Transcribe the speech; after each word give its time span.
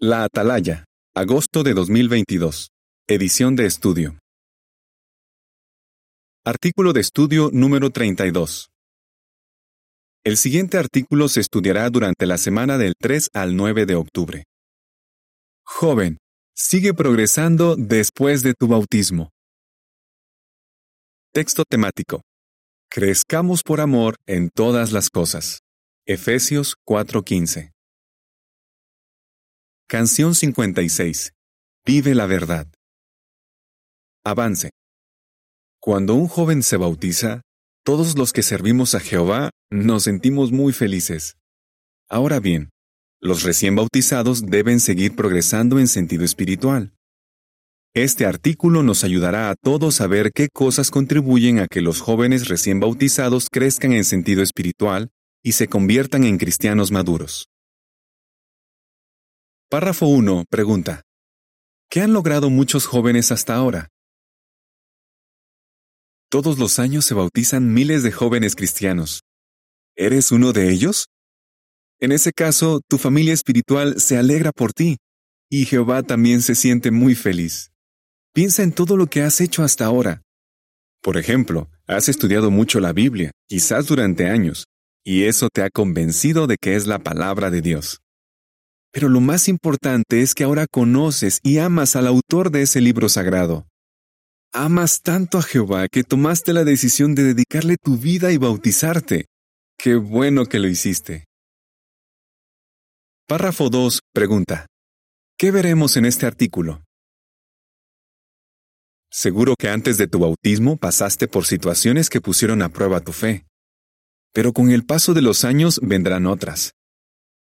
La 0.00 0.24
Atalaya, 0.24 0.84
agosto 1.14 1.62
de 1.62 1.72
2022. 1.72 2.70
Edición 3.08 3.54
de 3.54 3.66
estudio. 3.66 4.18
Artículo 6.44 6.92
de 6.92 7.00
estudio 7.00 7.50
número 7.52 7.90
32. 7.90 8.70
El 10.24 10.36
siguiente 10.36 10.78
artículo 10.78 11.28
se 11.28 11.40
estudiará 11.40 11.88
durante 11.90 12.26
la 12.26 12.38
semana 12.38 12.76
del 12.76 12.94
3 13.00 13.28
al 13.34 13.56
9 13.56 13.86
de 13.86 13.94
octubre. 13.94 14.44
Joven, 15.64 16.18
sigue 16.56 16.92
progresando 16.92 17.76
después 17.76 18.42
de 18.42 18.54
tu 18.54 18.66
bautismo. 18.66 19.30
Texto 21.32 21.62
temático. 21.70 22.22
Crezcamos 22.90 23.62
por 23.62 23.80
amor 23.80 24.16
en 24.26 24.50
todas 24.50 24.90
las 24.90 25.08
cosas. 25.08 25.60
Efesios 26.04 26.74
4:15. 26.84 27.73
Canción 29.86 30.34
56. 30.34 31.34
Vive 31.84 32.14
la 32.14 32.24
verdad. 32.24 32.66
Avance. 34.24 34.70
Cuando 35.78 36.14
un 36.14 36.26
joven 36.26 36.62
se 36.62 36.78
bautiza, 36.78 37.42
todos 37.84 38.16
los 38.16 38.32
que 38.32 38.42
servimos 38.42 38.94
a 38.94 39.00
Jehová 39.00 39.50
nos 39.70 40.04
sentimos 40.04 40.52
muy 40.52 40.72
felices. 40.72 41.36
Ahora 42.08 42.40
bien, 42.40 42.70
los 43.20 43.42
recién 43.42 43.76
bautizados 43.76 44.46
deben 44.46 44.80
seguir 44.80 45.14
progresando 45.14 45.78
en 45.78 45.86
sentido 45.86 46.24
espiritual. 46.24 46.94
Este 47.92 48.24
artículo 48.24 48.82
nos 48.82 49.04
ayudará 49.04 49.50
a 49.50 49.54
todos 49.54 50.00
a 50.00 50.06
ver 50.06 50.32
qué 50.32 50.48
cosas 50.48 50.90
contribuyen 50.90 51.58
a 51.58 51.66
que 51.68 51.82
los 51.82 52.00
jóvenes 52.00 52.48
recién 52.48 52.80
bautizados 52.80 53.48
crezcan 53.50 53.92
en 53.92 54.04
sentido 54.04 54.42
espiritual 54.42 55.10
y 55.42 55.52
se 55.52 55.68
conviertan 55.68 56.24
en 56.24 56.38
cristianos 56.38 56.90
maduros. 56.90 57.50
Párrafo 59.74 60.06
1. 60.06 60.44
Pregunta. 60.48 61.02
¿Qué 61.90 62.00
han 62.00 62.12
logrado 62.12 62.48
muchos 62.48 62.86
jóvenes 62.86 63.32
hasta 63.32 63.56
ahora? 63.56 63.88
Todos 66.30 66.60
los 66.60 66.78
años 66.78 67.04
se 67.04 67.14
bautizan 67.14 67.74
miles 67.74 68.04
de 68.04 68.12
jóvenes 68.12 68.54
cristianos. 68.54 69.22
¿Eres 69.96 70.30
uno 70.30 70.52
de 70.52 70.70
ellos? 70.70 71.06
En 71.98 72.12
ese 72.12 72.30
caso, 72.30 72.82
tu 72.88 72.98
familia 72.98 73.34
espiritual 73.34 74.00
se 74.00 74.16
alegra 74.16 74.52
por 74.52 74.72
ti, 74.72 74.98
y 75.50 75.64
Jehová 75.64 76.04
también 76.04 76.40
se 76.42 76.54
siente 76.54 76.92
muy 76.92 77.16
feliz. 77.16 77.72
Piensa 78.32 78.62
en 78.62 78.70
todo 78.70 78.96
lo 78.96 79.08
que 79.08 79.22
has 79.22 79.40
hecho 79.40 79.64
hasta 79.64 79.86
ahora. 79.86 80.22
Por 81.02 81.16
ejemplo, 81.16 81.68
has 81.88 82.08
estudiado 82.08 82.52
mucho 82.52 82.78
la 82.78 82.92
Biblia, 82.92 83.32
quizás 83.48 83.88
durante 83.88 84.28
años, 84.28 84.66
y 85.04 85.24
eso 85.24 85.48
te 85.52 85.62
ha 85.62 85.68
convencido 85.68 86.46
de 86.46 86.58
que 86.62 86.76
es 86.76 86.86
la 86.86 87.00
palabra 87.00 87.50
de 87.50 87.60
Dios. 87.60 88.03
Pero 88.94 89.08
lo 89.08 89.20
más 89.20 89.48
importante 89.48 90.22
es 90.22 90.34
que 90.34 90.44
ahora 90.44 90.68
conoces 90.70 91.40
y 91.42 91.58
amas 91.58 91.96
al 91.96 92.06
autor 92.06 92.52
de 92.52 92.62
ese 92.62 92.80
libro 92.80 93.08
sagrado. 93.08 93.66
Amas 94.52 95.02
tanto 95.02 95.38
a 95.38 95.42
Jehová 95.42 95.88
que 95.88 96.04
tomaste 96.04 96.52
la 96.52 96.62
decisión 96.62 97.16
de 97.16 97.24
dedicarle 97.24 97.76
tu 97.76 97.98
vida 97.98 98.30
y 98.30 98.36
bautizarte. 98.36 99.26
Qué 99.76 99.96
bueno 99.96 100.46
que 100.46 100.60
lo 100.60 100.68
hiciste. 100.68 101.24
Párrafo 103.26 103.68
2. 103.68 103.98
Pregunta. 104.12 104.66
¿Qué 105.36 105.50
veremos 105.50 105.96
en 105.96 106.04
este 106.04 106.26
artículo? 106.26 106.84
Seguro 109.10 109.56
que 109.58 109.70
antes 109.70 109.98
de 109.98 110.06
tu 110.06 110.20
bautismo 110.20 110.76
pasaste 110.76 111.26
por 111.26 111.46
situaciones 111.46 112.08
que 112.08 112.20
pusieron 112.20 112.62
a 112.62 112.68
prueba 112.68 113.00
tu 113.00 113.10
fe. 113.10 113.44
Pero 114.32 114.52
con 114.52 114.70
el 114.70 114.86
paso 114.86 115.14
de 115.14 115.22
los 115.22 115.44
años 115.44 115.80
vendrán 115.82 116.26
otras. 116.26 116.74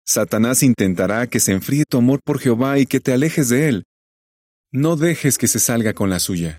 Satanás 0.06 0.62
intentará 0.62 1.26
que 1.26 1.40
se 1.40 1.52
enfríe 1.52 1.84
tu 1.88 1.96
amor 1.96 2.20
por 2.22 2.38
Jehová 2.38 2.78
y 2.78 2.86
que 2.86 3.00
te 3.00 3.12
alejes 3.12 3.48
de 3.48 3.68
él. 3.68 3.84
No 4.70 4.96
dejes 4.96 5.38
que 5.38 5.48
se 5.48 5.58
salga 5.58 5.94
con 5.94 6.10
la 6.10 6.18
suya. 6.18 6.58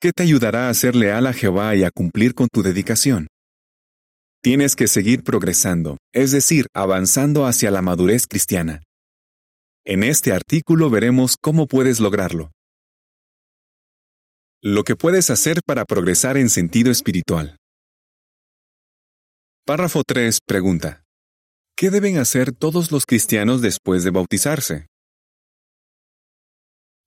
¿Qué 0.00 0.12
te 0.12 0.22
ayudará 0.22 0.70
a 0.70 0.74
ser 0.74 0.96
leal 0.96 1.26
a 1.26 1.34
Jehová 1.34 1.76
y 1.76 1.84
a 1.84 1.90
cumplir 1.90 2.34
con 2.34 2.48
tu 2.50 2.62
dedicación? 2.62 3.26
Tienes 4.42 4.74
que 4.74 4.88
seguir 4.88 5.22
progresando, 5.22 5.98
es 6.14 6.30
decir, 6.30 6.66
avanzando 6.74 7.44
hacia 7.44 7.70
la 7.70 7.82
madurez 7.82 8.26
cristiana. 8.26 8.82
En 9.84 10.02
este 10.02 10.32
artículo 10.32 10.88
veremos 10.88 11.36
cómo 11.38 11.66
puedes 11.66 12.00
lograrlo. 12.00 12.52
Lo 14.62 14.84
que 14.84 14.96
puedes 14.96 15.28
hacer 15.28 15.60
para 15.66 15.84
progresar 15.84 16.38
en 16.38 16.48
sentido 16.48 16.90
espiritual. 16.90 17.56
Párrafo 19.66 20.02
3 20.06 20.38
pregunta. 20.46 20.99
¿Qué 21.80 21.88
deben 21.88 22.18
hacer 22.18 22.52
todos 22.52 22.92
los 22.92 23.06
cristianos 23.06 23.62
después 23.62 24.04
de 24.04 24.10
bautizarse? 24.10 24.88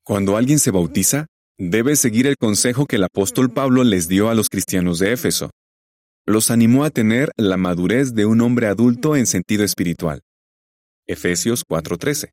Cuando 0.03 0.35
alguien 0.35 0.57
se 0.57 0.71
bautiza, 0.71 1.27
debe 1.59 1.95
seguir 1.95 2.25
el 2.25 2.37
consejo 2.37 2.87
que 2.87 2.95
el 2.95 3.03
apóstol 3.03 3.53
Pablo 3.53 3.83
les 3.83 4.07
dio 4.07 4.29
a 4.29 4.33
los 4.33 4.49
cristianos 4.49 4.97
de 4.97 5.13
Éfeso. 5.13 5.51
Los 6.25 6.49
animó 6.49 6.85
a 6.85 6.89
tener 6.89 7.29
la 7.37 7.55
madurez 7.55 8.15
de 8.15 8.25
un 8.25 8.41
hombre 8.41 8.65
adulto 8.65 9.15
en 9.15 9.27
sentido 9.27 9.63
espiritual. 9.63 10.21
Efesios 11.05 11.63
4:13. 11.69 12.31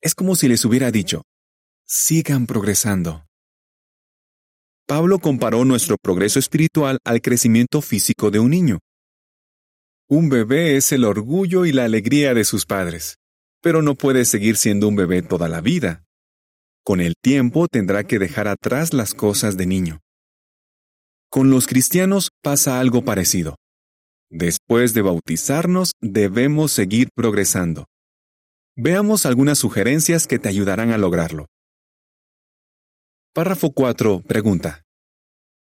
Es 0.00 0.14
como 0.14 0.34
si 0.34 0.48
les 0.48 0.64
hubiera 0.64 0.90
dicho, 0.90 1.24
sigan 1.86 2.46
progresando. 2.46 3.26
Pablo 4.86 5.18
comparó 5.18 5.66
nuestro 5.66 5.98
progreso 6.02 6.38
espiritual 6.38 7.00
al 7.04 7.20
crecimiento 7.20 7.82
físico 7.82 8.30
de 8.30 8.38
un 8.38 8.48
niño. 8.48 8.78
Un 10.08 10.28
bebé 10.28 10.76
es 10.76 10.92
el 10.92 11.04
orgullo 11.04 11.64
y 11.64 11.72
la 11.72 11.84
alegría 11.84 12.34
de 12.34 12.44
sus 12.44 12.66
padres, 12.66 13.16
pero 13.62 13.82
no 13.82 13.94
puede 13.94 14.24
seguir 14.24 14.56
siendo 14.56 14.88
un 14.88 14.96
bebé 14.96 15.22
toda 15.22 15.48
la 15.48 15.60
vida. 15.60 16.04
Con 16.84 17.00
el 17.00 17.14
tiempo 17.20 17.68
tendrá 17.68 18.04
que 18.04 18.18
dejar 18.18 18.48
atrás 18.48 18.92
las 18.92 19.14
cosas 19.14 19.56
de 19.56 19.66
niño. 19.66 20.00
Con 21.30 21.50
los 21.50 21.66
cristianos 21.66 22.30
pasa 22.42 22.80
algo 22.80 23.04
parecido. 23.04 23.56
Después 24.28 24.92
de 24.94 25.02
bautizarnos, 25.02 25.92
debemos 26.00 26.72
seguir 26.72 27.08
progresando. 27.14 27.86
Veamos 28.76 29.26
algunas 29.26 29.58
sugerencias 29.58 30.26
que 30.26 30.38
te 30.38 30.48
ayudarán 30.48 30.90
a 30.90 30.98
lograrlo. 30.98 31.46
Párrafo 33.34 33.72
4. 33.72 34.22
Pregunta. 34.26 34.82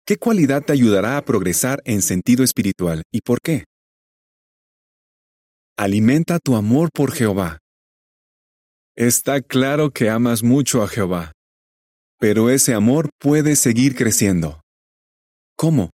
¿Qué 0.05 0.17
cualidad 0.17 0.65
te 0.65 0.73
ayudará 0.73 1.17
a 1.17 1.25
progresar 1.25 1.81
en 1.85 2.03
sentido 2.03 2.43
espiritual 2.43 3.03
y 3.13 3.21
por 3.21 3.41
qué? 3.41 3.65
Alimenta 5.79 6.39
tu 6.39 6.55
amor 6.55 6.91
por 6.93 7.13
Jehová. 7.13 7.59
Está 8.95 9.41
claro 9.41 9.91
que 9.91 10.11
amas 10.11 10.43
mucho 10.43 10.83
a 10.83 10.87
Jehová, 10.87 11.33
pero 12.19 12.51
ese 12.51 12.75
amor 12.75 13.09
puede 13.19 13.57
seguir 13.57 13.97
creciendo. 13.97 14.61
¿Cómo? 15.57 15.91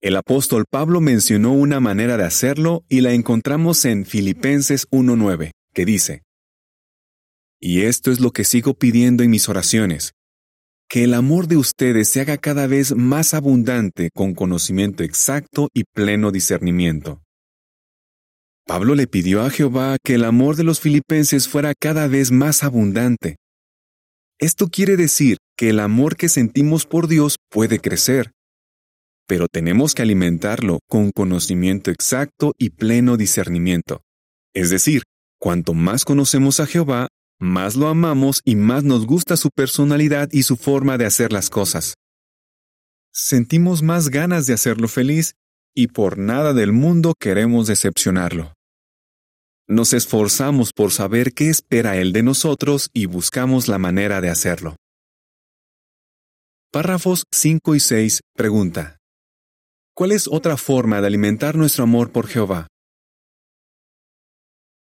El 0.00 0.14
apóstol 0.16 0.66
Pablo 0.70 1.00
mencionó 1.00 1.52
una 1.52 1.80
manera 1.80 2.16
de 2.16 2.22
hacerlo 2.22 2.84
y 2.88 3.00
la 3.00 3.12
encontramos 3.12 3.84
en 3.86 4.06
Filipenses 4.06 4.88
1.9, 4.90 5.50
que 5.74 5.84
dice, 5.84 6.22
Y 7.60 7.82
esto 7.82 8.12
es 8.12 8.20
lo 8.20 8.30
que 8.30 8.44
sigo 8.44 8.74
pidiendo 8.74 9.24
en 9.24 9.30
mis 9.30 9.48
oraciones, 9.48 10.12
que 10.88 11.02
el 11.02 11.14
amor 11.14 11.48
de 11.48 11.56
ustedes 11.56 12.08
se 12.08 12.20
haga 12.20 12.38
cada 12.38 12.68
vez 12.68 12.94
más 12.94 13.34
abundante 13.34 14.10
con 14.14 14.34
conocimiento 14.34 15.02
exacto 15.02 15.68
y 15.74 15.82
pleno 15.92 16.30
discernimiento 16.30 17.20
Pablo 18.66 18.94
le 18.94 19.06
pidió 19.06 19.42
a 19.42 19.50
Jehová 19.50 19.96
que 20.02 20.14
el 20.14 20.24
amor 20.24 20.56
de 20.56 20.64
los 20.64 20.80
filipenses 20.80 21.48
fuera 21.48 21.74
cada 21.78 22.06
vez 22.06 22.30
más 22.30 22.62
abundante. 22.62 23.36
Esto 24.38 24.68
quiere 24.68 24.96
decir 24.96 25.38
que 25.56 25.70
el 25.70 25.80
amor 25.80 26.16
que 26.16 26.28
sentimos 26.28 26.86
por 26.86 27.08
Dios 27.08 27.36
puede 27.50 27.80
crecer, 27.80 28.32
pero 29.26 29.46
tenemos 29.48 29.94
que 29.94 30.02
alimentarlo 30.02 30.80
con 30.88 31.10
conocimiento 31.10 31.90
exacto 31.90 32.52
y 32.58 32.70
pleno 32.70 33.16
discernimiento. 33.16 34.02
Es 34.54 34.70
decir, 34.70 35.02
cuanto 35.38 35.74
más 35.74 36.04
conocemos 36.04 36.60
a 36.60 36.66
Jehová, 36.66 37.08
más 37.40 37.74
lo 37.74 37.88
amamos 37.88 38.42
y 38.44 38.56
más 38.56 38.84
nos 38.84 39.06
gusta 39.06 39.36
su 39.36 39.50
personalidad 39.50 40.28
y 40.32 40.44
su 40.44 40.56
forma 40.56 40.98
de 40.98 41.06
hacer 41.06 41.32
las 41.32 41.50
cosas. 41.50 41.94
Sentimos 43.12 43.82
más 43.82 44.08
ganas 44.08 44.46
de 44.46 44.54
hacerlo 44.54 44.88
feliz 44.88 45.34
y 45.74 45.88
por 45.88 46.18
nada 46.18 46.52
del 46.52 46.72
mundo 46.72 47.14
queremos 47.18 47.66
decepcionarlo. 47.66 48.54
Nos 49.68 49.92
esforzamos 49.92 50.72
por 50.72 50.92
saber 50.92 51.32
qué 51.32 51.48
espera 51.48 51.96
Él 51.96 52.12
de 52.12 52.22
nosotros 52.22 52.90
y 52.92 53.06
buscamos 53.06 53.68
la 53.68 53.78
manera 53.78 54.20
de 54.20 54.28
hacerlo. 54.28 54.76
Párrafos 56.70 57.24
5 57.32 57.74
y 57.74 57.80
6 57.80 58.20
pregunta. 58.34 58.98
¿Cuál 59.94 60.12
es 60.12 60.26
otra 60.26 60.56
forma 60.56 61.00
de 61.00 61.06
alimentar 61.06 61.54
nuestro 61.54 61.84
amor 61.84 62.12
por 62.12 62.26
Jehová? 62.26 62.66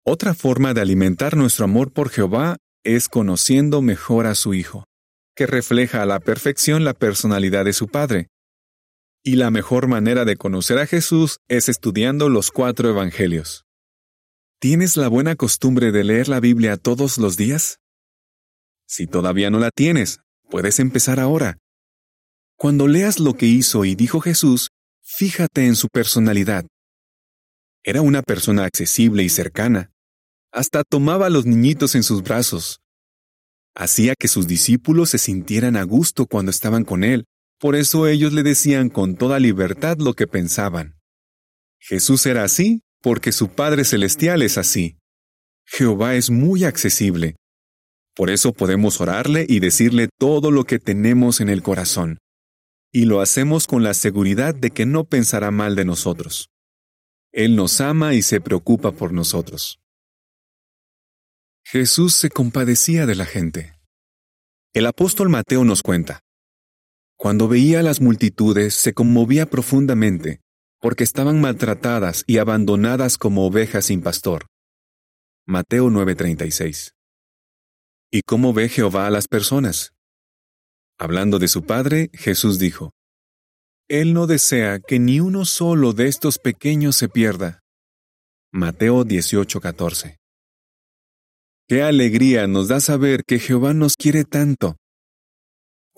Otra 0.06 0.34
forma 0.34 0.72
de 0.72 0.80
alimentar 0.80 1.36
nuestro 1.36 1.64
amor 1.64 1.92
por 1.92 2.10
Jehová 2.10 2.56
es 2.84 3.08
conociendo 3.08 3.82
mejor 3.82 4.26
a 4.26 4.34
su 4.34 4.54
Hijo, 4.54 4.84
que 5.36 5.46
refleja 5.46 6.02
a 6.02 6.06
la 6.06 6.20
perfección 6.20 6.84
la 6.84 6.94
personalidad 6.94 7.64
de 7.64 7.72
su 7.72 7.88
Padre, 7.88 8.28
y 9.22 9.36
la 9.36 9.50
mejor 9.50 9.86
manera 9.86 10.24
de 10.24 10.36
conocer 10.36 10.78
a 10.78 10.86
Jesús 10.86 11.38
es 11.48 11.68
estudiando 11.68 12.28
los 12.28 12.50
cuatro 12.50 12.88
evangelios. 12.88 13.64
¿Tienes 14.58 14.96
la 14.96 15.08
buena 15.08 15.36
costumbre 15.36 15.92
de 15.92 16.04
leer 16.04 16.28
la 16.28 16.40
Biblia 16.40 16.76
todos 16.76 17.18
los 17.18 17.36
días? 17.36 17.78
Si 18.86 19.06
todavía 19.06 19.50
no 19.50 19.58
la 19.58 19.70
tienes, 19.70 20.20
puedes 20.48 20.80
empezar 20.80 21.20
ahora. 21.20 21.58
Cuando 22.56 22.88
leas 22.88 23.18
lo 23.18 23.34
que 23.34 23.46
hizo 23.46 23.84
y 23.84 23.94
dijo 23.94 24.20
Jesús, 24.20 24.70
fíjate 25.02 25.66
en 25.66 25.76
su 25.76 25.88
personalidad. 25.88 26.66
Era 27.82 28.02
una 28.02 28.22
persona 28.22 28.64
accesible 28.64 29.22
y 29.22 29.28
cercana. 29.28 29.90
Hasta 30.52 30.82
tomaba 30.82 31.26
a 31.26 31.30
los 31.30 31.46
niñitos 31.46 31.94
en 31.94 32.02
sus 32.02 32.22
brazos. 32.22 32.80
Hacía 33.74 34.14
que 34.18 34.28
sus 34.28 34.46
discípulos 34.46 35.10
se 35.10 35.18
sintieran 35.18 35.76
a 35.76 35.84
gusto 35.84 36.26
cuando 36.26 36.50
estaban 36.50 36.84
con 36.84 37.04
él, 37.04 37.24
por 37.60 37.76
eso 37.76 38.06
ellos 38.06 38.32
le 38.32 38.42
decían 38.42 38.88
con 38.88 39.16
toda 39.16 39.38
libertad 39.38 39.98
lo 39.98 40.14
que 40.14 40.26
pensaban. 40.26 40.98
Jesús 41.78 42.24
era 42.24 42.42
así 42.42 42.80
porque 43.02 43.32
su 43.32 43.50
Padre 43.50 43.84
Celestial 43.84 44.40
es 44.40 44.56
así. 44.56 44.96
Jehová 45.66 46.14
es 46.14 46.30
muy 46.30 46.64
accesible. 46.64 47.36
Por 48.16 48.30
eso 48.30 48.54
podemos 48.54 49.00
orarle 49.02 49.44
y 49.46 49.60
decirle 49.60 50.08
todo 50.18 50.50
lo 50.50 50.64
que 50.64 50.78
tenemos 50.78 51.40
en 51.40 51.50
el 51.50 51.62
corazón. 51.62 52.18
Y 52.92 53.04
lo 53.04 53.20
hacemos 53.20 53.66
con 53.66 53.82
la 53.82 53.92
seguridad 53.92 54.54
de 54.54 54.70
que 54.70 54.86
no 54.86 55.04
pensará 55.04 55.50
mal 55.50 55.76
de 55.76 55.84
nosotros. 55.84 56.48
Él 57.30 57.56
nos 57.56 57.80
ama 57.82 58.14
y 58.14 58.22
se 58.22 58.40
preocupa 58.40 58.90
por 58.90 59.12
nosotros. 59.12 59.80
Jesús 61.62 62.14
se 62.14 62.30
compadecía 62.30 63.04
de 63.04 63.14
la 63.16 63.26
gente. 63.26 63.74
El 64.72 64.86
apóstol 64.86 65.28
Mateo 65.28 65.62
nos 65.64 65.82
cuenta. 65.82 66.20
Cuando 67.22 67.48
veía 67.48 67.80
a 67.80 67.82
las 67.82 68.00
multitudes 68.00 68.72
se 68.72 68.94
conmovía 68.94 69.44
profundamente, 69.44 70.40
porque 70.80 71.04
estaban 71.04 71.38
maltratadas 71.38 72.24
y 72.26 72.38
abandonadas 72.38 73.18
como 73.18 73.44
ovejas 73.44 73.84
sin 73.84 74.00
pastor. 74.00 74.46
Mateo 75.46 75.90
9:36. 75.90 76.92
¿Y 78.10 78.22
cómo 78.22 78.54
ve 78.54 78.70
Jehová 78.70 79.06
a 79.06 79.10
las 79.10 79.28
personas? 79.28 79.92
Hablando 80.98 81.38
de 81.38 81.48
su 81.48 81.66
Padre, 81.66 82.08
Jesús 82.14 82.58
dijo, 82.58 82.94
Él 83.86 84.14
no 84.14 84.26
desea 84.26 84.80
que 84.80 84.98
ni 84.98 85.20
uno 85.20 85.44
solo 85.44 85.92
de 85.92 86.08
estos 86.08 86.38
pequeños 86.38 86.96
se 86.96 87.10
pierda. 87.10 87.60
Mateo 88.50 89.04
18:14. 89.04 90.16
Qué 91.68 91.82
alegría 91.82 92.46
nos 92.46 92.68
da 92.68 92.80
saber 92.80 93.24
que 93.26 93.38
Jehová 93.38 93.74
nos 93.74 93.96
quiere 93.96 94.24
tanto. 94.24 94.79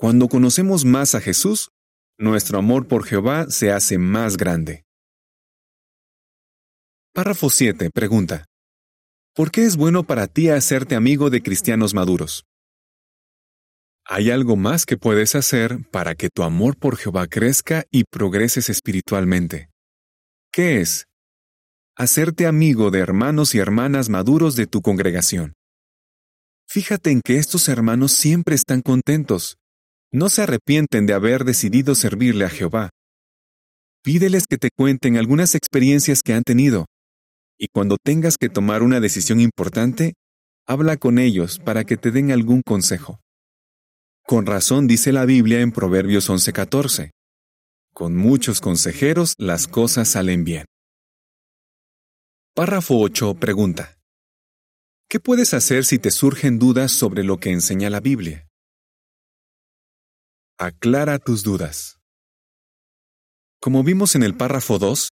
Cuando 0.02 0.26
conocemos 0.26 0.84
más 0.84 1.14
a 1.14 1.20
Jesús, 1.20 1.70
nuestro 2.18 2.58
amor 2.58 2.88
por 2.88 3.04
Jehová 3.04 3.46
se 3.50 3.70
hace 3.70 3.98
más 3.98 4.36
grande. 4.36 4.82
Párrafo 7.14 7.50
7. 7.50 7.88
Pregunta. 7.94 8.46
¿Por 9.32 9.52
qué 9.52 9.64
es 9.64 9.76
bueno 9.76 10.02
para 10.02 10.26
ti 10.26 10.48
hacerte 10.48 10.96
amigo 10.96 11.30
de 11.30 11.40
cristianos 11.40 11.94
maduros? 11.94 12.42
Hay 14.04 14.32
algo 14.32 14.56
más 14.56 14.86
que 14.86 14.96
puedes 14.96 15.36
hacer 15.36 15.78
para 15.92 16.16
que 16.16 16.30
tu 16.30 16.42
amor 16.42 16.76
por 16.76 16.96
Jehová 16.96 17.28
crezca 17.28 17.84
y 17.92 18.02
progreses 18.02 18.70
espiritualmente. 18.70 19.70
¿Qué 20.52 20.80
es? 20.80 21.06
Hacerte 21.96 22.48
amigo 22.48 22.90
de 22.90 22.98
hermanos 22.98 23.54
y 23.54 23.60
hermanas 23.60 24.08
maduros 24.08 24.56
de 24.56 24.66
tu 24.66 24.82
congregación. 24.82 25.52
Fíjate 26.66 27.12
en 27.12 27.20
que 27.20 27.36
estos 27.36 27.68
hermanos 27.68 28.10
siempre 28.10 28.56
están 28.56 28.80
contentos. 28.80 29.58
No 30.14 30.28
se 30.28 30.42
arrepienten 30.42 31.06
de 31.06 31.14
haber 31.14 31.44
decidido 31.44 31.94
servirle 31.94 32.44
a 32.44 32.50
Jehová. 32.50 32.90
Pídeles 34.02 34.46
que 34.46 34.58
te 34.58 34.68
cuenten 34.70 35.16
algunas 35.16 35.54
experiencias 35.54 36.20
que 36.22 36.34
han 36.34 36.42
tenido. 36.42 36.84
Y 37.58 37.68
cuando 37.72 37.96
tengas 37.96 38.36
que 38.36 38.50
tomar 38.50 38.82
una 38.82 39.00
decisión 39.00 39.40
importante, 39.40 40.12
habla 40.66 40.98
con 40.98 41.18
ellos 41.18 41.58
para 41.58 41.84
que 41.84 41.96
te 41.96 42.10
den 42.10 42.30
algún 42.30 42.60
consejo. 42.60 43.20
Con 44.26 44.44
razón 44.44 44.86
dice 44.86 45.12
la 45.12 45.24
Biblia 45.24 45.62
en 45.62 45.72
Proverbios 45.72 46.28
11:14. 46.28 47.10
Con 47.94 48.14
muchos 48.14 48.60
consejeros 48.60 49.32
las 49.38 49.66
cosas 49.66 50.08
salen 50.08 50.44
bien. 50.44 50.66
Párrafo 52.54 53.00
8 53.00 53.34
pregunta. 53.34 53.96
¿Qué 55.08 55.20
puedes 55.20 55.54
hacer 55.54 55.86
si 55.86 55.98
te 55.98 56.10
surgen 56.10 56.58
dudas 56.58 56.92
sobre 56.92 57.24
lo 57.24 57.38
que 57.38 57.50
enseña 57.50 57.88
la 57.88 58.00
Biblia? 58.00 58.46
Aclara 60.64 61.18
tus 61.18 61.42
dudas. 61.42 61.98
Como 63.60 63.82
vimos 63.82 64.14
en 64.14 64.22
el 64.22 64.36
párrafo 64.36 64.78
2, 64.78 65.08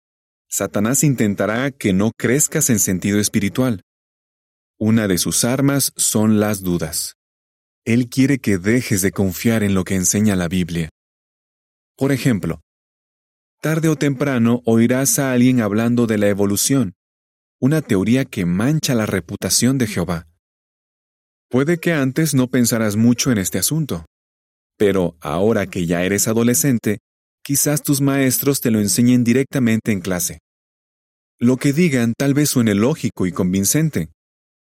Satanás 0.50 1.06
intentará 1.06 1.72
que 1.72 1.94
no 1.94 2.12
crezcas 2.18 2.70
en 2.70 2.80
sentido 2.80 3.18
espiritual. 3.18 3.80
Una 4.78 5.08
de 5.08 5.18
sus 5.18 5.46
armas 5.46 5.94
son 5.96 6.42
las 6.42 6.64
dudas. 6.64 7.14
Él 7.86 8.10
quiere 8.10 8.40
que 8.40 8.58
dejes 8.58 9.02
de 9.02 9.14
confiar 9.14 9.64
en 9.64 9.74
lo 9.74 9.86
que 9.86 9.96
enseña 9.96 10.36
la 10.36 10.50
Biblia. 10.50 10.90
Por 11.96 12.12
ejemplo, 12.12 12.60
tarde 13.62 13.88
o 13.88 13.96
temprano 13.96 14.62
oirás 14.66 15.18
a 15.18 15.32
alguien 15.32 15.62
hablando 15.62 16.08
de 16.08 16.18
la 16.18 16.28
evolución, 16.28 16.96
una 17.62 17.82
teoría 17.82 18.26
que 18.26 18.46
mancha 18.46 18.96
la 18.96 19.06
reputación 19.06 19.78
de 19.78 19.88
Jehová. 19.88 20.28
Puede 21.50 21.78
que 21.78 21.94
antes 21.94 22.34
no 22.34 22.48
pensaras 22.48 22.98
mucho 22.98 23.32
en 23.32 23.38
este 23.38 23.60
asunto, 23.60 24.06
pero 24.78 25.18
ahora 25.20 25.68
que 25.68 25.86
ya 25.86 26.04
eres 26.04 26.28
adolescente, 26.28 27.00
quizás 27.44 27.84
tus 27.84 28.02
maestros 28.02 28.62
te 28.62 28.72
lo 28.72 28.80
enseñen 28.80 29.24
directamente 29.24 29.92
en 29.92 30.02
clase. 30.02 30.40
Lo 31.40 31.58
que 31.58 31.74
digan 31.74 32.14
tal 32.18 32.34
vez 32.34 32.50
suene 32.50 32.76
lógico 32.76 33.26
y 33.26 33.32
convincente, 33.32 34.10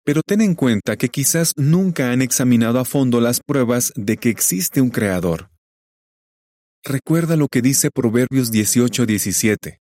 pero 0.04 0.22
ten 0.24 0.42
en 0.42 0.56
cuenta 0.56 0.98
que 0.98 1.10
quizás 1.10 1.54
nunca 1.56 2.12
han 2.12 2.22
examinado 2.22 2.80
a 2.80 2.86
fondo 2.86 3.22
las 3.22 3.42
pruebas 3.46 3.94
de 3.96 4.18
que 4.18 4.30
existe 4.30 4.82
un 4.82 4.90
creador. 4.90 5.50
Recuerda 6.84 7.36
lo 7.36 7.48
que 7.48 7.62
dice 7.62 7.92
Proverbios 7.92 8.52
18-17. 8.52 9.80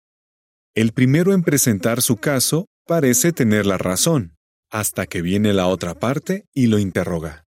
El 0.74 0.92
primero 0.92 1.32
en 1.32 1.42
presentar 1.42 2.02
su 2.02 2.16
caso 2.16 2.66
parece 2.86 3.32
tener 3.32 3.64
la 3.66 3.78
razón, 3.78 4.36
hasta 4.70 5.06
que 5.06 5.22
viene 5.22 5.52
la 5.52 5.68
otra 5.68 5.94
parte 5.94 6.44
y 6.52 6.66
lo 6.66 6.78
interroga. 6.78 7.44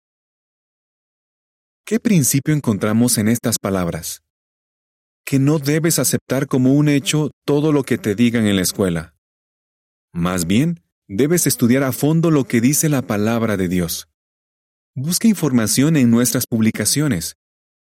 ¿Qué 1.93 1.99
principio 1.99 2.55
encontramos 2.55 3.19
en 3.19 3.27
estas 3.27 3.59
palabras? 3.59 4.23
Que 5.23 5.37
no 5.37 5.59
debes 5.59 5.99
aceptar 5.99 6.47
como 6.47 6.73
un 6.73 6.89
hecho 6.89 7.29
todo 7.45 7.71
lo 7.71 7.83
que 7.83 7.99
te 7.99 8.15
digan 8.15 8.47
en 8.47 8.55
la 8.55 8.63
escuela. 8.63 9.13
Más 10.11 10.47
bien, 10.47 10.81
debes 11.07 11.45
estudiar 11.45 11.83
a 11.83 11.91
fondo 11.91 12.31
lo 12.31 12.45
que 12.45 12.61
dice 12.61 12.89
la 12.89 13.03
palabra 13.03 13.57
de 13.57 13.67
Dios. 13.67 14.07
Busca 14.95 15.27
información 15.27 15.95
en 15.95 16.09
nuestras 16.09 16.47
publicaciones. 16.47 17.35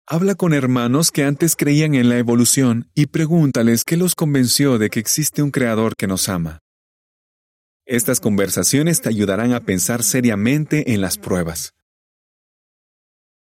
Habla 0.07 0.37
con 0.37 0.55
hermanos 0.55 1.11
que 1.11 1.25
antes 1.25 1.55
creían 1.55 1.95
en 1.95 2.09
la 2.09 2.17
evolución 2.17 2.91
y 2.95 3.09
pregúntales 3.09 3.85
qué 3.85 3.99
los 3.99 4.15
convenció 4.15 4.79
de 4.79 4.89
que 4.89 5.01
existe 5.01 5.43
un 5.43 5.51
creador 5.51 5.97
que 5.97 6.07
nos 6.07 6.31
ama. 6.31 6.61
Estas 7.85 8.21
conversaciones 8.21 9.03
te 9.03 9.11
ayudarán 9.11 9.53
a 9.53 9.67
pensar 9.67 10.03
seriamente 10.03 10.95
en 10.95 11.03
las 11.03 11.19
pruebas. 11.19 11.75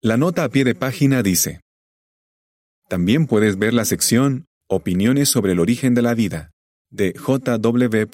La 0.06 0.18
nota 0.18 0.44
a 0.44 0.50
pie 0.50 0.64
de 0.64 0.76
página 0.76 1.24
dice, 1.24 1.62
También 2.88 3.26
puedes 3.26 3.58
ver 3.58 3.74
la 3.74 3.86
sección 3.86 4.46
Opiniones 4.68 5.30
sobre 5.30 5.54
el 5.54 5.60
origen 5.60 5.96
de 5.96 6.04
la 6.04 6.14
vida 6.14 6.52
de 6.92 7.16
jw.org. 7.18 8.14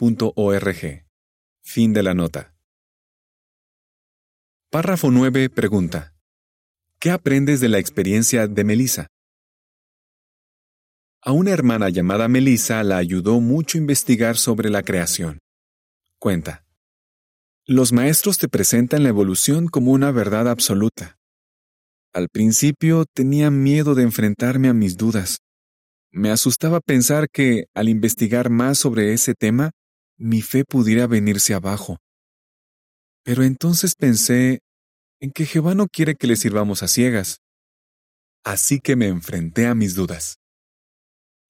Fin 1.61 1.91
de 1.91 2.01
la 2.01 2.13
nota. 2.13 2.55
Párrafo 4.69 5.11
9 5.11 5.49
pregunta. 5.49 6.15
¿Qué 6.97 7.11
aprendes 7.11 7.59
de 7.59 7.67
la 7.67 7.79
experiencia 7.79 8.47
de 8.47 8.63
Melissa? 8.63 9.07
A 11.21 11.33
una 11.33 11.51
hermana 11.51 11.89
llamada 11.89 12.29
Melissa 12.29 12.85
la 12.85 12.95
ayudó 12.95 13.41
mucho 13.41 13.77
a 13.77 13.81
investigar 13.81 14.37
sobre 14.37 14.69
la 14.69 14.83
creación. 14.83 15.39
Cuenta. 16.19 16.63
Los 17.65 17.91
maestros 17.91 18.37
te 18.37 18.47
presentan 18.47 19.03
la 19.03 19.09
evolución 19.09 19.67
como 19.67 19.91
una 19.91 20.11
verdad 20.11 20.47
absoluta. 20.47 21.17
Al 22.13 22.29
principio 22.29 23.05
tenía 23.13 23.51
miedo 23.51 23.95
de 23.95 24.03
enfrentarme 24.03 24.67
a 24.67 24.73
mis 24.73 24.97
dudas. 24.97 25.39
Me 26.11 26.29
asustaba 26.29 26.81
pensar 26.81 27.29
que, 27.31 27.65
al 27.73 27.87
investigar 27.87 28.49
más 28.49 28.77
sobre 28.77 29.13
ese 29.13 29.33
tema, 29.33 29.71
mi 30.17 30.41
fe 30.41 30.65
pudiera 30.65 31.07
venirse 31.07 31.53
abajo. 31.53 31.97
Pero 33.23 33.43
entonces 33.43 33.95
pensé 33.95 34.59
en 35.19 35.31
que 35.31 35.45
Jehová 35.45 35.73
no 35.73 35.87
quiere 35.87 36.15
que 36.15 36.27
le 36.27 36.35
sirvamos 36.35 36.83
a 36.83 36.87
ciegas. 36.87 37.37
Así 38.43 38.79
que 38.79 38.95
me 38.95 39.07
enfrenté 39.07 39.67
a 39.67 39.75
mis 39.75 39.95
dudas. 39.95 40.37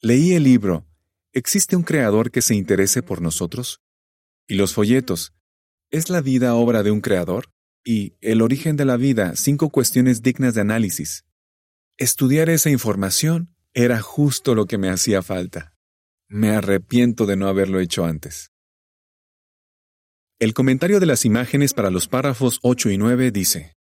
Leí 0.02 0.34
el 0.34 0.44
libro 0.44 0.86
¿Existe 1.34 1.78
un 1.78 1.84
creador 1.84 2.30
que 2.30 2.42
se 2.42 2.56
interese 2.56 3.02
por 3.02 3.22
nosotros? 3.22 3.80
y 4.52 4.56
los 4.56 4.74
folletos. 4.74 5.34
¿Es 5.92 6.10
la 6.10 6.20
vida 6.20 6.56
obra 6.56 6.84
de 6.84 6.92
un 6.92 7.00
creador? 7.00 7.46
Y 7.84 8.16
El 8.22 8.42
origen 8.42 8.76
de 8.76 8.86
la 8.86 8.98
vida, 8.98 9.36
cinco 9.36 9.70
cuestiones 9.70 10.22
dignas 10.22 10.54
de 10.54 10.62
análisis. 10.62 11.26
Estudiar 11.98 12.50
esa 12.50 12.70
información 12.70 13.56
era 13.74 14.02
justo 14.02 14.54
lo 14.54 14.66
que 14.66 14.78
me 14.78 14.90
hacía 14.90 15.24
falta. 15.24 15.76
Me 16.28 16.52
arrepiento 16.52 17.26
de 17.26 17.36
no 17.36 17.48
haberlo 17.48 17.80
hecho 17.80 18.06
antes. 18.06 18.52
El 20.40 20.54
comentario 20.54 21.00
de 21.00 21.06
las 21.06 21.26
imágenes 21.26 21.74
para 21.74 21.90
los 21.90 22.08
párrafos 22.08 22.60
8 22.64 22.90
y 22.90 22.98
9 22.98 23.32
dice, 23.32 23.76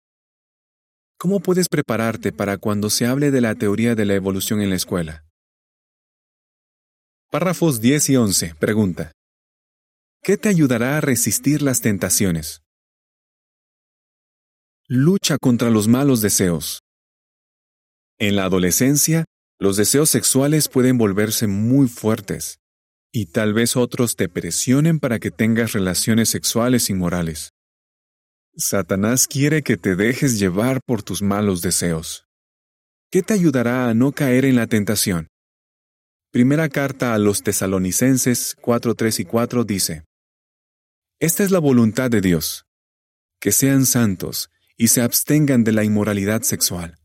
¿Cómo 1.17 1.41
puedes 1.41 1.67
prepararte 1.67 2.31
para 2.31 2.57
cuando 2.57 2.89
se 2.89 3.05
hable 3.05 3.31
de 3.31 3.41
la 3.41 3.55
teoría 3.55 3.95
de 3.95 4.05
la 4.05 4.15
evolución 4.15 4.61
en 4.61 4.69
la 4.69 4.77
escuela? 4.77 5.25
Párrafos 7.29 7.81
10 7.81 8.09
y 8.09 8.15
11. 8.15 8.55
Pregunta. 8.55 9.11
¿Qué 10.23 10.37
te 10.37 10.49
ayudará 10.49 10.97
a 10.97 11.01
resistir 11.01 11.61
las 11.61 11.81
tentaciones? 11.81 12.61
Lucha 14.91 15.37
contra 15.37 15.69
los 15.69 15.87
malos 15.87 16.19
deseos. 16.19 16.81
En 18.17 18.35
la 18.35 18.45
adolescencia, 18.45 19.25
los 19.59 19.77
deseos 19.77 20.09
sexuales 20.09 20.67
pueden 20.67 20.97
volverse 20.97 21.45
muy 21.45 21.87
fuertes, 21.87 22.57
y 23.13 23.27
tal 23.27 23.53
vez 23.53 23.77
otros 23.77 24.15
te 24.15 24.29
presionen 24.29 24.99
para 24.99 25.19
que 25.19 25.29
tengas 25.29 25.73
relaciones 25.73 26.29
sexuales 26.29 26.89
inmorales. 26.89 27.51
Satanás 28.57 29.27
quiere 29.27 29.61
que 29.61 29.77
te 29.77 29.95
dejes 29.95 30.39
llevar 30.39 30.79
por 30.83 31.03
tus 31.03 31.21
malos 31.21 31.61
deseos. 31.61 32.25
¿Qué 33.11 33.21
te 33.21 33.35
ayudará 33.35 33.89
a 33.89 33.93
no 33.93 34.11
caer 34.11 34.43
en 34.43 34.55
la 34.55 34.65
tentación? 34.65 35.27
Primera 36.31 36.67
carta 36.67 37.13
a 37.13 37.19
los 37.19 37.43
tesalonicenses 37.43 38.55
4, 38.59 38.95
3 38.95 39.19
y 39.19 39.25
4 39.25 39.63
dice, 39.65 40.03
Esta 41.19 41.43
es 41.43 41.51
la 41.51 41.59
voluntad 41.59 42.09
de 42.09 42.21
Dios, 42.21 42.65
que 43.39 43.51
sean 43.51 43.85
santos 43.85 44.49
y 44.79 44.87
se 44.87 45.01
abstengan 45.01 45.65
de 45.65 45.73
la 45.73 45.83
inmoralidad 45.83 46.41
sexual. 46.43 46.97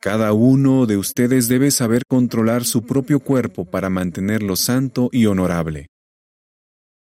Cada 0.00 0.32
uno 0.32 0.86
de 0.86 0.96
ustedes 0.96 1.48
debe 1.48 1.72
saber 1.72 2.02
controlar 2.06 2.64
su 2.64 2.86
propio 2.86 3.18
cuerpo 3.18 3.64
para 3.64 3.90
mantenerlo 3.90 4.54
santo 4.54 5.08
y 5.10 5.26
honorable. 5.26 5.88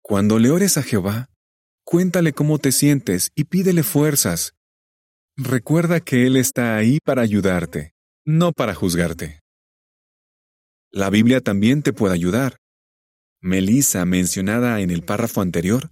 Cuando 0.01 0.39
le 0.39 0.51
ores 0.51 0.79
a 0.79 0.83
Jehová, 0.83 1.29
cuéntale 1.85 2.33
cómo 2.33 2.59
te 2.59 2.73
sientes 2.73 3.33
y 3.35 3.45
pídele 3.45 3.83
fuerzas. 3.83 4.55
Recuerda 5.37 6.01
que 6.01 6.27
Él 6.27 6.37
está 6.37 6.77
ahí 6.77 6.99
para 7.05 7.21
ayudarte, 7.21 7.93
no 8.25 8.53
para 8.53 8.75
juzgarte. 8.75 9.41
La 10.91 11.11
Biblia 11.11 11.43
también 11.43 11.83
te 11.83 11.93
puede 11.93 12.15
ayudar. 12.15 12.57
Melissa, 13.43 14.07
mencionada 14.07 14.81
en 14.81 14.91
el 14.91 15.03
párrafo 15.03 15.43
anterior, 15.43 15.91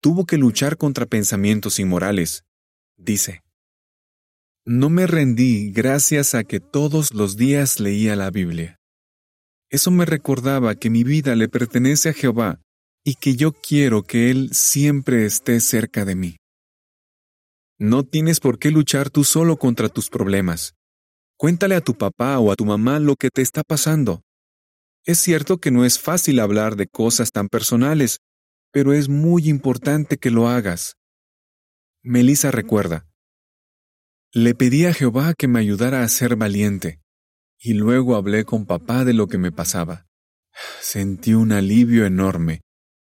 tuvo 0.00 0.26
que 0.26 0.36
luchar 0.36 0.78
contra 0.78 1.06
pensamientos 1.06 1.78
inmorales. 1.78 2.45
Dice, 2.96 3.42
No 4.64 4.90
me 4.90 5.06
rendí 5.06 5.70
gracias 5.70 6.34
a 6.34 6.44
que 6.44 6.60
todos 6.60 7.12
los 7.12 7.36
días 7.36 7.80
leía 7.80 8.16
la 8.16 8.30
Biblia. 8.30 8.78
Eso 9.70 9.90
me 9.90 10.04
recordaba 10.04 10.74
que 10.74 10.90
mi 10.90 11.04
vida 11.04 11.34
le 11.34 11.48
pertenece 11.48 12.10
a 12.10 12.12
Jehová 12.12 12.60
y 13.04 13.14
que 13.14 13.36
yo 13.36 13.52
quiero 13.52 14.02
que 14.02 14.30
Él 14.30 14.50
siempre 14.52 15.26
esté 15.26 15.60
cerca 15.60 16.04
de 16.04 16.14
mí. 16.14 16.36
No 17.78 18.04
tienes 18.04 18.40
por 18.40 18.58
qué 18.58 18.70
luchar 18.70 19.10
tú 19.10 19.22
solo 19.22 19.58
contra 19.58 19.88
tus 19.88 20.08
problemas. 20.08 20.74
Cuéntale 21.36 21.74
a 21.74 21.82
tu 21.82 21.94
papá 21.94 22.38
o 22.38 22.50
a 22.50 22.56
tu 22.56 22.64
mamá 22.64 22.98
lo 22.98 23.16
que 23.16 23.28
te 23.28 23.42
está 23.42 23.62
pasando. 23.62 24.22
Es 25.04 25.18
cierto 25.18 25.58
que 25.58 25.70
no 25.70 25.84
es 25.84 26.00
fácil 26.00 26.40
hablar 26.40 26.76
de 26.76 26.86
cosas 26.86 27.30
tan 27.30 27.48
personales, 27.48 28.20
pero 28.72 28.94
es 28.94 29.08
muy 29.08 29.48
importante 29.48 30.16
que 30.16 30.30
lo 30.30 30.48
hagas. 30.48 30.96
Melissa 32.08 32.52
recuerda, 32.52 33.04
le 34.32 34.54
pedí 34.54 34.86
a 34.86 34.94
Jehová 34.94 35.34
que 35.34 35.48
me 35.48 35.58
ayudara 35.58 36.04
a 36.04 36.08
ser 36.08 36.36
valiente, 36.36 37.00
y 37.58 37.74
luego 37.74 38.14
hablé 38.14 38.44
con 38.44 38.64
papá 38.64 39.04
de 39.04 39.12
lo 39.12 39.26
que 39.26 39.38
me 39.38 39.50
pasaba. 39.50 40.06
Sentí 40.80 41.34
un 41.34 41.50
alivio 41.50 42.06
enorme. 42.06 42.60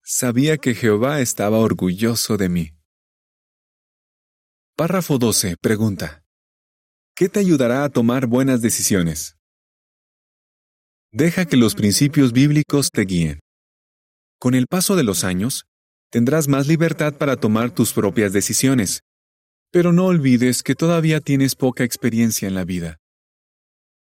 Sabía 0.03 0.57
que 0.57 0.75
Jehová 0.75 1.21
estaba 1.21 1.59
orgulloso 1.59 2.39
de 2.39 2.49
mí. 2.49 2.71
Párrafo 4.77 5.19
12. 5.19 5.57
Pregunta. 5.61 6.25
¿Qué 7.15 7.29
te 7.29 7.41
ayudará 7.41 7.85
a 7.85 7.91
tomar 7.91 8.27
buenas 8.27 8.63
decisiones? 8.63 9.37
Deja 11.13 11.45
que 11.45 11.59
los 11.59 11.75
principios 11.75 12.33
bíblicos 12.33 12.91
te 12.91 13.03
guíen. 13.03 13.41
Con 14.39 14.55
el 14.55 14.67
paso 14.69 14.97
de 14.97 15.05
los 15.05 15.23
años, 15.23 15.67
tendrás 16.17 16.49
más 16.49 16.67
libertad 16.67 17.13
para 17.13 17.37
tomar 17.37 17.71
tus 17.71 17.93
propias 17.93 18.33
decisiones, 18.33 19.03
pero 19.71 19.93
no 19.93 20.07
olvides 20.07 20.63
que 20.63 20.75
todavía 20.75 21.21
tienes 21.21 21.55
poca 21.55 21.85
experiencia 21.85 22.49
en 22.49 22.55
la 22.55 22.65
vida. 22.65 22.97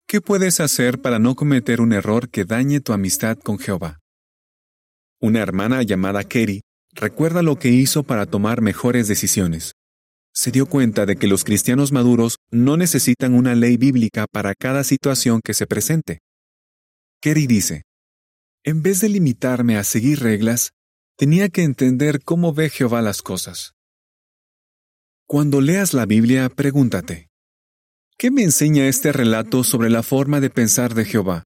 ¿Qué 0.08 0.22
puedes 0.22 0.60
hacer 0.60 1.02
para 1.02 1.18
no 1.18 1.34
cometer 1.34 1.82
un 1.82 1.92
error 1.92 2.30
que 2.30 2.46
dañe 2.46 2.80
tu 2.80 2.94
amistad 2.94 3.36
con 3.36 3.58
Jehová? 3.58 3.98
Una 5.20 5.40
hermana 5.40 5.82
llamada 5.82 6.24
Kerry 6.24 6.62
recuerda 6.94 7.42
lo 7.42 7.56
que 7.56 7.68
hizo 7.68 8.02
para 8.02 8.24
tomar 8.24 8.62
mejores 8.62 9.08
decisiones. 9.08 9.74
Se 10.32 10.50
dio 10.50 10.64
cuenta 10.64 11.04
de 11.04 11.16
que 11.16 11.26
los 11.26 11.44
cristianos 11.44 11.92
maduros 11.92 12.38
no 12.50 12.78
necesitan 12.78 13.34
una 13.34 13.54
ley 13.54 13.76
bíblica 13.76 14.24
para 14.32 14.54
cada 14.54 14.84
situación 14.84 15.42
que 15.44 15.52
se 15.52 15.66
presente. 15.66 16.20
Kerry 17.20 17.46
dice, 17.46 17.82
en 18.64 18.80
vez 18.80 19.02
de 19.02 19.10
limitarme 19.10 19.76
a 19.76 19.84
seguir 19.84 20.20
reglas, 20.20 20.70
tenía 21.16 21.48
que 21.48 21.62
entender 21.62 22.22
cómo 22.22 22.52
ve 22.52 22.68
Jehová 22.68 23.00
las 23.00 23.22
cosas. 23.22 23.72
Cuando 25.26 25.60
leas 25.60 25.94
la 25.94 26.04
Biblia, 26.04 26.48
pregúntate, 26.50 27.28
¿qué 28.18 28.30
me 28.30 28.42
enseña 28.42 28.86
este 28.86 29.12
relato 29.12 29.64
sobre 29.64 29.88
la 29.90 30.02
forma 30.02 30.40
de 30.40 30.50
pensar 30.50 30.94
de 30.94 31.04
Jehová? 31.06 31.42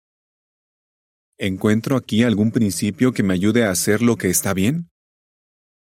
¿Encuentro 1.38 1.96
aquí 1.96 2.24
algún 2.24 2.50
principio 2.50 3.12
que 3.12 3.22
me 3.22 3.32
ayude 3.32 3.64
a 3.64 3.70
hacer 3.70 4.02
lo 4.02 4.16
que 4.16 4.28
está 4.28 4.52
bien? 4.52 4.90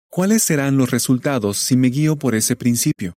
¿Cuáles 0.09 0.43
serán 0.43 0.75
los 0.75 0.89
resultados 0.89 1.57
si 1.57 1.77
me 1.77 1.89
guío 1.89 2.17
por 2.17 2.35
ese 2.35 2.55
principio? 2.55 3.13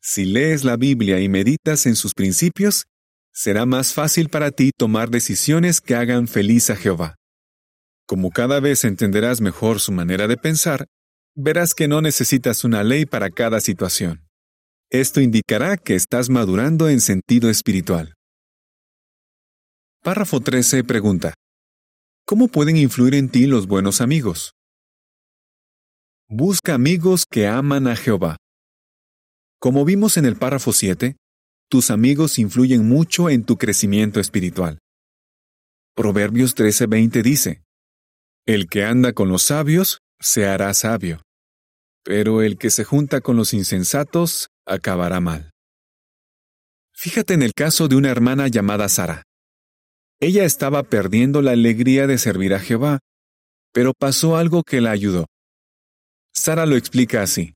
Si 0.00 0.24
lees 0.24 0.62
la 0.62 0.76
Biblia 0.76 1.20
y 1.20 1.28
meditas 1.28 1.86
en 1.86 1.96
sus 1.96 2.12
principios, 2.12 2.84
será 3.32 3.64
más 3.64 3.94
fácil 3.94 4.28
para 4.28 4.50
ti 4.50 4.72
tomar 4.76 5.10
decisiones 5.10 5.80
que 5.80 5.94
hagan 5.94 6.28
feliz 6.28 6.68
a 6.70 6.76
Jehová. 6.76 7.16
Como 8.06 8.30
cada 8.30 8.60
vez 8.60 8.84
entenderás 8.84 9.40
mejor 9.40 9.80
su 9.80 9.92
manera 9.92 10.28
de 10.28 10.36
pensar, 10.36 10.86
verás 11.34 11.74
que 11.74 11.88
no 11.88 12.00
necesitas 12.00 12.64
una 12.64 12.82
ley 12.82 13.06
para 13.06 13.30
cada 13.30 13.60
situación. 13.60 14.28
Esto 14.90 15.20
indicará 15.20 15.76
que 15.78 15.94
estás 15.94 16.28
madurando 16.28 16.88
en 16.88 17.00
sentido 17.00 17.48
espiritual. 17.48 18.14
Párrafo 20.02 20.40
13 20.40 20.84
pregunta. 20.84 21.34
¿Cómo 22.26 22.48
pueden 22.48 22.76
influir 22.76 23.14
en 23.14 23.30
ti 23.30 23.46
los 23.46 23.66
buenos 23.66 24.00
amigos? 24.00 24.52
Busca 26.28 26.74
amigos 26.74 27.24
que 27.30 27.46
aman 27.46 27.86
a 27.86 27.96
Jehová. 27.96 28.36
Como 29.58 29.84
vimos 29.84 30.16
en 30.16 30.26
el 30.26 30.36
párrafo 30.36 30.72
7, 30.72 31.16
tus 31.70 31.90
amigos 31.90 32.38
influyen 32.38 32.86
mucho 32.86 33.30
en 33.30 33.44
tu 33.44 33.56
crecimiento 33.56 34.18
espiritual. 34.18 34.78
Proverbios 35.94 36.54
13:20 36.54 37.22
dice, 37.22 37.61
El 38.46 38.68
que 38.68 38.84
anda 38.84 39.12
con 39.12 39.28
los 39.28 39.44
sabios 39.44 40.00
se 40.18 40.46
hará 40.46 40.74
sabio, 40.74 41.22
pero 42.02 42.42
el 42.42 42.58
que 42.58 42.70
se 42.70 42.82
junta 42.82 43.20
con 43.20 43.36
los 43.36 43.54
insensatos 43.54 44.48
acabará 44.66 45.20
mal. 45.20 45.52
Fíjate 46.92 47.34
en 47.34 47.42
el 47.42 47.54
caso 47.54 47.86
de 47.86 47.94
una 47.94 48.10
hermana 48.10 48.48
llamada 48.48 48.88
Sara. 48.88 49.22
Ella 50.20 50.44
estaba 50.44 50.82
perdiendo 50.82 51.40
la 51.40 51.52
alegría 51.52 52.08
de 52.08 52.18
servir 52.18 52.52
a 52.54 52.58
Jehová, 52.58 52.98
pero 53.72 53.92
pasó 53.96 54.36
algo 54.36 54.64
que 54.64 54.80
la 54.80 54.90
ayudó. 54.90 55.26
Sara 56.34 56.66
lo 56.66 56.76
explica 56.76 57.22
así. 57.22 57.54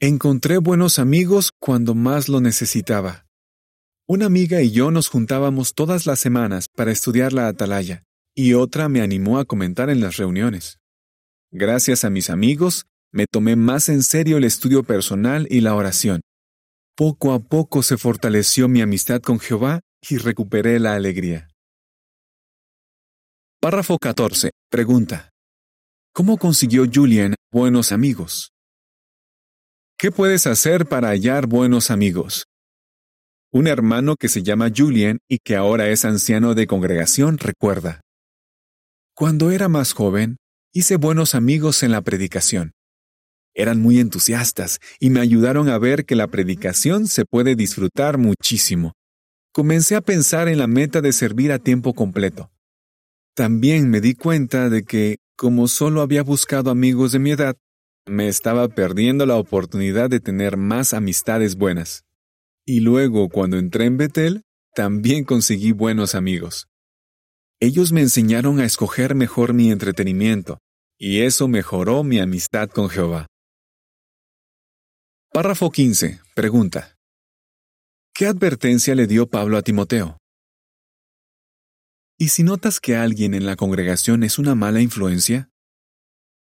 Encontré 0.00 0.56
buenos 0.56 0.98
amigos 0.98 1.50
cuando 1.58 1.94
más 1.94 2.30
lo 2.30 2.40
necesitaba. 2.40 3.26
Una 4.06 4.24
amiga 4.24 4.62
y 4.62 4.70
yo 4.70 4.90
nos 4.90 5.08
juntábamos 5.08 5.74
todas 5.74 6.06
las 6.06 6.18
semanas 6.18 6.66
para 6.74 6.92
estudiar 6.92 7.34
la 7.34 7.48
atalaya, 7.48 8.04
y 8.40 8.54
otra 8.54 8.88
me 8.88 9.02
animó 9.02 9.38
a 9.38 9.44
comentar 9.44 9.90
en 9.90 10.00
las 10.00 10.16
reuniones. 10.16 10.78
Gracias 11.52 12.04
a 12.04 12.10
mis 12.10 12.30
amigos, 12.30 12.86
me 13.12 13.26
tomé 13.30 13.54
más 13.54 13.90
en 13.90 14.02
serio 14.02 14.38
el 14.38 14.44
estudio 14.44 14.82
personal 14.82 15.46
y 15.50 15.60
la 15.60 15.74
oración. 15.74 16.22
Poco 16.96 17.34
a 17.34 17.40
poco 17.40 17.82
se 17.82 17.98
fortaleció 17.98 18.66
mi 18.66 18.80
amistad 18.80 19.20
con 19.20 19.40
Jehová 19.40 19.80
y 20.08 20.16
recuperé 20.16 20.80
la 20.80 20.94
alegría. 20.94 21.48
Párrafo 23.60 23.98
14. 23.98 24.52
Pregunta. 24.70 25.28
¿Cómo 26.14 26.38
consiguió 26.38 26.86
Julian 26.90 27.34
buenos 27.52 27.92
amigos? 27.92 28.52
¿Qué 29.98 30.10
puedes 30.10 30.46
hacer 30.46 30.86
para 30.86 31.08
hallar 31.08 31.46
buenos 31.46 31.90
amigos? 31.90 32.46
Un 33.52 33.66
hermano 33.66 34.14
que 34.18 34.28
se 34.28 34.42
llama 34.42 34.70
Julian 34.74 35.18
y 35.28 35.40
que 35.44 35.56
ahora 35.56 35.90
es 35.90 36.06
anciano 36.06 36.54
de 36.54 36.66
congregación 36.66 37.36
recuerda. 37.36 38.00
Cuando 39.20 39.50
era 39.50 39.68
más 39.68 39.92
joven, 39.92 40.38
hice 40.72 40.96
buenos 40.96 41.34
amigos 41.34 41.82
en 41.82 41.90
la 41.90 42.00
predicación. 42.00 42.72
Eran 43.54 43.78
muy 43.78 44.00
entusiastas 44.00 44.78
y 44.98 45.10
me 45.10 45.20
ayudaron 45.20 45.68
a 45.68 45.76
ver 45.76 46.06
que 46.06 46.16
la 46.16 46.28
predicación 46.28 47.06
se 47.06 47.26
puede 47.26 47.54
disfrutar 47.54 48.16
muchísimo. 48.16 48.94
Comencé 49.52 49.94
a 49.94 50.00
pensar 50.00 50.48
en 50.48 50.56
la 50.56 50.66
meta 50.66 51.02
de 51.02 51.12
servir 51.12 51.52
a 51.52 51.58
tiempo 51.58 51.92
completo. 51.92 52.50
También 53.36 53.90
me 53.90 54.00
di 54.00 54.14
cuenta 54.14 54.70
de 54.70 54.84
que, 54.84 55.18
como 55.36 55.68
solo 55.68 56.00
había 56.00 56.22
buscado 56.22 56.70
amigos 56.70 57.12
de 57.12 57.18
mi 57.18 57.32
edad, 57.32 57.58
me 58.06 58.26
estaba 58.26 58.68
perdiendo 58.68 59.26
la 59.26 59.36
oportunidad 59.36 60.08
de 60.08 60.20
tener 60.20 60.56
más 60.56 60.94
amistades 60.94 61.56
buenas. 61.56 62.04
Y 62.64 62.80
luego, 62.80 63.28
cuando 63.28 63.58
entré 63.58 63.84
en 63.84 63.98
Betel, 63.98 64.44
también 64.74 65.24
conseguí 65.24 65.72
buenos 65.72 66.14
amigos. 66.14 66.69
Ellos 67.62 67.92
me 67.92 68.00
enseñaron 68.00 68.58
a 68.58 68.64
escoger 68.64 69.14
mejor 69.14 69.52
mi 69.52 69.70
entretenimiento, 69.70 70.58
y 70.98 71.20
eso 71.20 71.46
mejoró 71.46 72.02
mi 72.02 72.18
amistad 72.18 72.70
con 72.70 72.88
Jehová. 72.88 73.26
Párrafo 75.30 75.70
15. 75.70 76.20
Pregunta. 76.34 76.96
¿Qué 78.14 78.24
advertencia 78.24 78.94
le 78.94 79.06
dio 79.06 79.26
Pablo 79.28 79.58
a 79.58 79.62
Timoteo? 79.62 80.16
¿Y 82.18 82.28
si 82.28 82.44
notas 82.44 82.80
que 82.80 82.96
alguien 82.96 83.34
en 83.34 83.44
la 83.44 83.56
congregación 83.56 84.24
es 84.24 84.38
una 84.38 84.54
mala 84.54 84.80
influencia? 84.80 85.50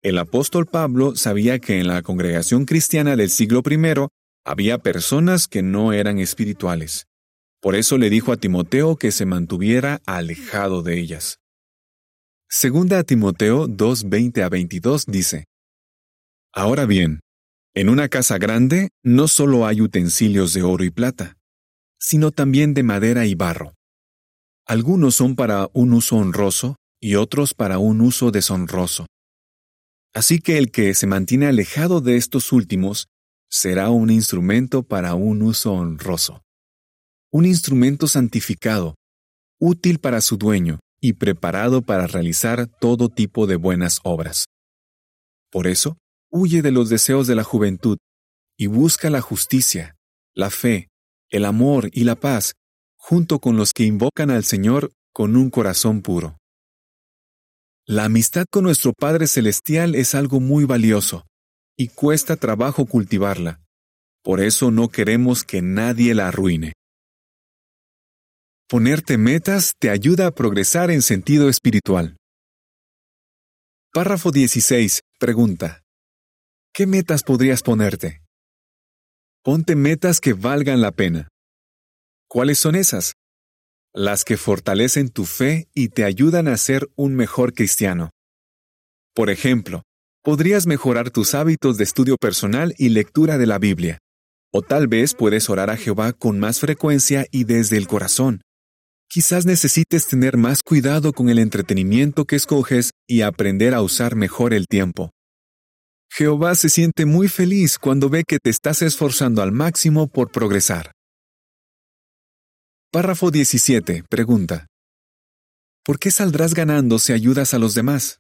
El 0.02 0.18
apóstol 0.18 0.68
Pablo 0.68 1.18
sabía 1.18 1.60
que 1.60 1.82
en 1.82 1.88
la 1.88 2.02
congregación 2.02 2.64
cristiana 2.64 3.18
del 3.18 3.30
siglo 3.30 3.62
I 3.70 4.08
había 4.46 4.78
personas 4.78 5.50
que 5.50 5.64
no 5.64 5.92
eran 5.92 6.20
espirituales. 6.20 7.08
Por 7.64 7.76
eso 7.76 7.98
le 7.98 8.10
dijo 8.10 8.34
a 8.34 8.36
Timoteo 8.36 8.98
que 8.98 9.14
se 9.14 9.26
mantuviera 9.26 10.02
alejado 10.06 10.84
de 10.84 11.00
ellas. 11.00 11.40
Segunda 12.50 13.00
a 13.00 13.04
Timoteo 13.06 13.70
2:20 13.70 14.44
a 14.44 14.50
22 14.50 15.06
dice, 15.06 15.46
Ahora 16.52 16.86
bien, 16.86 17.22
en 17.74 17.88
una 17.88 18.10
casa 18.10 18.38
grande 18.38 18.90
no 19.02 19.30
solo 19.30 19.66
hay 19.66 19.80
utensilios 19.80 20.54
de 20.54 20.62
oro 20.62 20.84
y 20.84 20.92
plata, 20.92 21.38
sino 21.98 22.32
también 22.32 22.74
de 22.74 22.84
madera 22.84 23.26
y 23.26 23.34
barro. 23.34 23.76
Algunos 24.68 25.16
son 25.16 25.38
para 25.38 25.70
un 25.72 25.94
uso 25.94 26.18
honroso 26.18 26.76
y 27.00 27.16
otros 27.16 27.54
para 27.54 27.78
un 27.78 28.02
uso 28.02 28.32
deshonroso. 28.32 29.08
Así 30.14 30.40
que 30.40 30.58
el 30.58 30.70
que 30.70 30.94
se 30.96 31.08
mantiene 31.08 31.46
alejado 31.46 32.02
de 32.02 32.18
estos 32.18 32.52
últimos 32.52 33.08
será 33.50 33.90
un 33.90 34.10
instrumento 34.10 34.84
para 34.84 35.16
un 35.16 35.42
uso 35.42 35.72
honroso. 35.72 36.43
Un 37.36 37.48
instrumento 37.48 38.08
santificado, 38.08 38.94
útil 39.60 39.98
para 39.98 40.22
su 40.22 40.38
dueño 40.38 40.78
y 41.02 41.14
preparado 41.14 41.82
para 41.82 42.06
realizar 42.06 42.68
todo 42.80 43.10
tipo 43.10 43.48
de 43.48 43.56
buenas 43.56 44.02
obras. 44.04 44.46
Por 45.52 45.66
eso, 45.66 45.98
huye 46.32 46.62
de 46.62 46.70
los 46.70 46.90
deseos 46.90 47.26
de 47.26 47.34
la 47.34 47.44
juventud 47.44 47.98
y 48.56 48.68
busca 48.68 49.10
la 49.10 49.20
justicia, 49.20 49.96
la 50.36 50.52
fe, 50.52 50.90
el 51.32 51.46
amor 51.46 51.90
y 51.92 52.04
la 52.04 52.14
paz, 52.14 52.54
junto 52.98 53.40
con 53.40 53.58
los 53.58 53.74
que 53.74 53.86
invocan 53.86 54.30
al 54.30 54.44
Señor 54.44 54.92
con 55.12 55.36
un 55.36 55.50
corazón 55.50 56.04
puro. 56.04 56.38
La 57.88 58.06
amistad 58.06 58.46
con 58.48 58.66
nuestro 58.66 58.94
Padre 58.94 59.26
Celestial 59.26 59.96
es 59.96 60.14
algo 60.14 60.40
muy 60.40 60.66
valioso, 60.66 61.26
y 61.76 61.88
cuesta 61.88 62.36
trabajo 62.36 62.86
cultivarla. 62.86 63.60
Por 64.22 64.40
eso 64.40 64.70
no 64.70 64.90
queremos 64.90 65.44
que 65.44 65.64
nadie 65.64 66.14
la 66.14 66.28
arruine. 66.28 66.74
Ponerte 68.70 69.18
metas 69.18 69.74
te 69.78 69.90
ayuda 69.90 70.28
a 70.28 70.32
progresar 70.32 70.90
en 70.90 71.02
sentido 71.02 71.50
espiritual. 71.50 72.18
Párrafo 73.94 74.32
16. 74.32 75.02
Pregunta. 75.20 75.84
¿Qué 76.74 76.88
metas 76.88 77.22
podrías 77.22 77.62
ponerte? 77.62 78.24
Ponte 79.44 79.76
metas 79.76 80.20
que 80.20 80.34
valgan 80.34 80.82
la 80.82 80.92
pena. 80.92 81.28
¿Cuáles 82.28 82.58
son 82.58 82.76
esas? 82.76 83.14
Las 83.94 84.24
que 84.24 84.38
fortalecen 84.38 85.10
tu 85.10 85.26
fe 85.26 85.68
y 85.76 85.90
te 85.90 86.04
ayudan 86.04 86.48
a 86.48 86.58
ser 86.58 86.90
un 86.96 87.14
mejor 87.14 87.54
cristiano. 87.54 88.10
Por 89.14 89.30
ejemplo, 89.30 89.84
podrías 90.24 90.66
mejorar 90.66 91.12
tus 91.12 91.36
hábitos 91.36 91.78
de 91.78 91.84
estudio 91.84 92.16
personal 92.18 92.74
y 92.80 92.90
lectura 92.90 93.38
de 93.38 93.46
la 93.46 93.60
Biblia. 93.60 94.00
O 94.52 94.64
tal 94.64 94.88
vez 94.88 95.14
puedes 95.14 95.48
orar 95.50 95.70
a 95.70 95.78
Jehová 95.78 96.14
con 96.14 96.40
más 96.40 96.60
frecuencia 96.60 97.28
y 97.30 97.44
desde 97.44 97.78
el 97.78 97.88
corazón. 97.88 98.42
Quizás 99.14 99.46
necesites 99.46 100.08
tener 100.08 100.38
más 100.38 100.64
cuidado 100.64 101.14
con 101.14 101.30
el 101.30 101.38
entretenimiento 101.38 102.26
que 102.26 102.36
escoges 102.36 102.94
y 103.08 103.22
aprender 103.22 103.76
a 103.76 103.84
usar 103.84 104.16
mejor 104.16 104.56
el 104.56 104.66
tiempo. 104.66 105.12
Jehová 106.10 106.56
se 106.56 106.68
siente 106.68 107.06
muy 107.06 107.28
feliz 107.28 107.78
cuando 107.78 108.10
ve 108.10 108.24
que 108.28 108.40
te 108.40 108.50
estás 108.50 108.82
esforzando 108.82 109.44
al 109.44 109.52
máximo 109.52 110.08
por 110.08 110.32
progresar. 110.32 110.94
Párrafo 112.92 113.30
17. 113.30 114.04
Pregunta. 114.10 114.66
¿Por 115.86 116.00
qué 116.00 116.10
saldrás 116.10 116.56
ganando 116.56 116.98
si 116.98 117.14
ayudas 117.14 117.54
a 117.54 117.60
los 117.60 117.76
demás? 117.76 118.18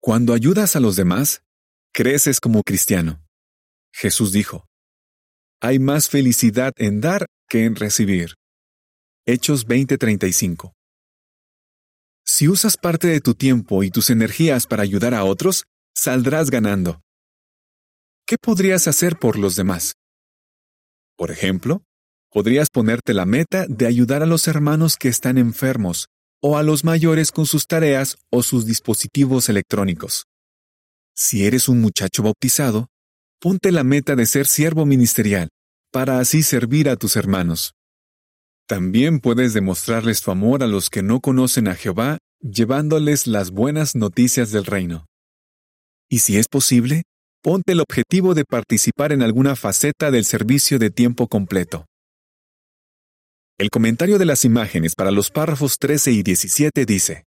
Cuando 0.00 0.32
ayudas 0.32 0.76
a 0.76 0.80
los 0.80 0.96
demás, 0.96 1.42
creces 1.92 2.40
como 2.40 2.62
cristiano. 2.62 3.22
Jesús 3.92 4.32
dijo, 4.32 4.64
Hay 5.60 5.78
más 5.78 6.08
felicidad 6.08 6.72
en 6.76 7.02
dar 7.02 7.26
que 7.50 7.66
en 7.66 7.76
recibir. 7.76 8.38
Hechos 9.30 9.66
20:35. 9.66 10.72
Si 12.24 12.48
usas 12.48 12.78
parte 12.78 13.08
de 13.08 13.20
tu 13.20 13.34
tiempo 13.34 13.82
y 13.82 13.90
tus 13.90 14.08
energías 14.08 14.66
para 14.66 14.82
ayudar 14.82 15.12
a 15.12 15.24
otros, 15.24 15.64
saldrás 15.94 16.48
ganando. 16.48 17.02
¿Qué 18.26 18.36
podrías 18.40 18.88
hacer 18.88 19.18
por 19.18 19.38
los 19.38 19.54
demás? 19.54 19.96
Por 21.14 21.30
ejemplo, 21.30 21.82
podrías 22.30 22.70
ponerte 22.70 23.12
la 23.12 23.26
meta 23.26 23.66
de 23.68 23.86
ayudar 23.86 24.22
a 24.22 24.26
los 24.26 24.48
hermanos 24.48 24.96
que 24.96 25.08
están 25.08 25.36
enfermos 25.36 26.06
o 26.40 26.56
a 26.56 26.62
los 26.62 26.82
mayores 26.82 27.30
con 27.30 27.44
sus 27.44 27.66
tareas 27.66 28.16
o 28.32 28.42
sus 28.42 28.64
dispositivos 28.64 29.50
electrónicos. 29.50 30.24
Si 31.14 31.44
eres 31.44 31.68
un 31.68 31.82
muchacho 31.82 32.22
bautizado, 32.22 32.86
ponte 33.40 33.72
la 33.72 33.84
meta 33.84 34.16
de 34.16 34.24
ser 34.24 34.46
siervo 34.46 34.86
ministerial, 34.86 35.50
para 35.92 36.18
así 36.18 36.42
servir 36.42 36.88
a 36.88 36.96
tus 36.96 37.14
hermanos. 37.16 37.74
También 38.68 39.20
puedes 39.20 39.54
demostrarles 39.54 40.20
tu 40.20 40.30
amor 40.30 40.62
a 40.62 40.66
los 40.66 40.90
que 40.90 41.02
no 41.02 41.20
conocen 41.20 41.68
a 41.68 41.74
Jehová, 41.74 42.18
llevándoles 42.42 43.26
las 43.26 43.50
buenas 43.50 43.94
noticias 43.94 44.50
del 44.50 44.66
reino. 44.66 45.06
Y 46.10 46.18
si 46.18 46.36
es 46.36 46.48
posible, 46.48 47.04
ponte 47.42 47.72
el 47.72 47.80
objetivo 47.80 48.34
de 48.34 48.44
participar 48.44 49.12
en 49.12 49.22
alguna 49.22 49.56
faceta 49.56 50.10
del 50.10 50.26
servicio 50.26 50.78
de 50.78 50.90
tiempo 50.90 51.28
completo. 51.28 51.86
El 53.56 53.70
comentario 53.70 54.18
de 54.18 54.26
las 54.26 54.44
imágenes 54.44 54.94
para 54.94 55.12
los 55.12 55.30
párrafos 55.30 55.78
13 55.78 56.12
y 56.12 56.22
17 56.22 56.84
dice, 56.84 57.24